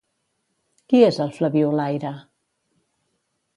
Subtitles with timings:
[0.93, 2.15] Qui és el Flabiolaire?